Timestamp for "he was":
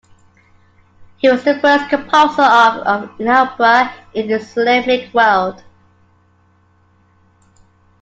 1.17-1.43